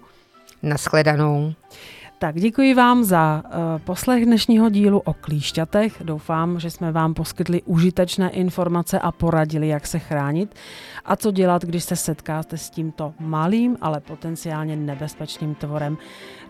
Naschledanou. 0.63 1.53
Tak 2.19 2.35
děkuji 2.35 2.73
vám 2.73 3.03
za 3.03 3.43
uh, 3.45 3.81
poslech 3.83 4.25
dnešního 4.25 4.69
dílu 4.69 4.99
o 4.99 5.13
klíšťatech. 5.13 6.01
Doufám, 6.03 6.59
že 6.59 6.71
jsme 6.71 6.91
vám 6.91 7.13
poskytli 7.13 7.61
užitečné 7.61 8.29
informace 8.29 8.99
a 8.99 9.11
poradili, 9.11 9.67
jak 9.67 9.87
se 9.87 9.99
chránit 9.99 10.55
a 11.05 11.15
co 11.15 11.31
dělat, 11.31 11.65
když 11.65 11.83
se 11.83 11.95
setkáte 11.95 12.57
s 12.57 12.69
tímto 12.69 13.13
malým, 13.19 13.77
ale 13.81 13.99
potenciálně 13.99 14.75
nebezpečným 14.75 15.55
tvorem. 15.55 15.97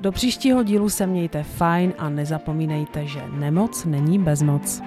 Do 0.01 0.11
příštího 0.11 0.63
dílu 0.63 0.89
se 0.89 1.07
mějte 1.07 1.43
fajn 1.43 1.93
a 1.97 2.09
nezapomínejte, 2.09 3.07
že 3.07 3.23
nemoc 3.31 3.85
není 3.85 4.19
bezmoc. 4.19 4.81